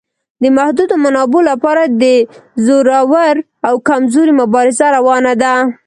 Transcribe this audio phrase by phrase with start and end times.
[0.41, 2.03] د محدودو منابعو لپاره د
[2.65, 3.35] زورور
[3.67, 5.53] او کمزوري مبارزه روانه ده.